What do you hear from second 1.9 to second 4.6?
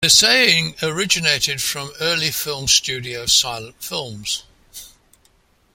early film studios' silent films.